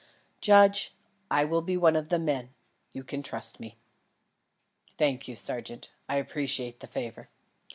[0.41, 0.95] "Judge,
[1.29, 2.55] I will be one of the men.
[2.91, 3.77] You can trust me."
[4.97, 7.29] "Thank you, sergeant; I appreciate the favour.